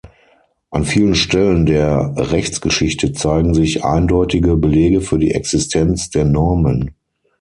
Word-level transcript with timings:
An 0.71 0.83
vielen 0.83 1.13
Stellen 1.13 1.67
der 1.67 2.15
Rechtsgeschichte 2.17 3.13
zeigen 3.13 3.53
sich 3.53 3.83
eindeutige 3.85 4.57
Belege 4.57 4.99
für 5.01 5.19
die 5.19 5.29
Existenz 5.35 6.09
der 6.09 6.25
Normen. 6.25 6.95